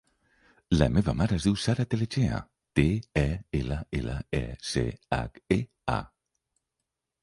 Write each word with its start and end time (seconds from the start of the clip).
La 0.77 0.87
meva 0.95 1.13
mare 1.19 1.37
es 1.41 1.45
diu 1.47 1.59
Sara 1.65 1.85
Tellechea: 1.91 2.41
te, 2.81 2.87
e, 3.23 3.29
ela, 3.63 3.81
ela, 4.01 4.19
e, 4.43 4.45
ce, 4.75 4.89
hac, 5.21 5.43
e, 5.61 5.63
a. 6.03 6.05